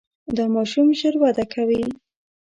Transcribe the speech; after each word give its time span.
دا 0.35 0.45
ماشوم 0.55 0.87
ژر 0.99 1.15
وده 1.21 1.45
کوي. 1.53 1.83